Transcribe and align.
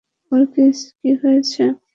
ওর 0.31 0.41
কী 0.99 1.11
হয়েছে? 1.21 1.63